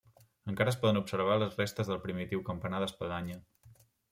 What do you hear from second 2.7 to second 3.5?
d'espadanya.